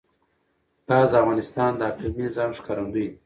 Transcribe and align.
ګاز 0.87 1.09
د 1.13 1.19
افغانستان 1.23 1.71
د 1.75 1.81
اقلیمي 1.89 2.21
نظام 2.27 2.51
ښکارندوی 2.59 3.05
ده. 3.09 3.13